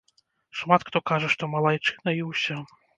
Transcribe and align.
Шмат 0.61 0.87
хто 0.89 1.03
кажа, 1.11 1.31
што 1.37 1.53
малайчына, 1.55 2.19
і 2.21 2.29
ўсё. 2.35 2.63